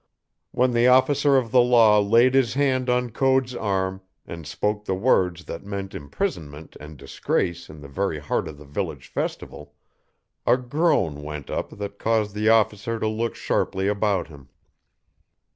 When 0.49 0.71
the 0.71 0.87
officer 0.87 1.37
of 1.37 1.51
the 1.51 1.61
law 1.61 1.99
laid 1.99 2.33
his 2.33 2.55
hand 2.55 2.89
on 2.89 3.11
Code's 3.11 3.53
arm 3.53 4.01
and 4.25 4.47
spoke 4.47 4.83
the 4.85 4.95
words 4.95 5.45
that 5.45 5.63
meant 5.63 5.93
imprisonment 5.93 6.75
and 6.79 6.97
disgrace 6.97 7.69
in 7.69 7.81
the 7.81 7.87
very 7.87 8.17
heart 8.17 8.47
of 8.47 8.57
the 8.57 8.65
village 8.65 9.09
festival, 9.09 9.75
a 10.47 10.57
groan 10.57 11.21
went 11.21 11.51
up 11.51 11.69
that 11.77 11.99
caused 11.99 12.33
the 12.33 12.49
officer 12.49 12.99
to 12.99 13.07
look 13.07 13.35
sharply 13.35 13.87
about 13.87 14.27
him. 14.27 14.49